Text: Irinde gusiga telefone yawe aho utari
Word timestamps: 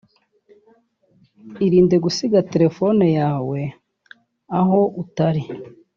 Irinde 1.65 1.95
gusiga 2.05 2.39
telefone 2.53 3.05
yawe 3.19 3.59
aho 4.59 4.79
utari 5.01 5.43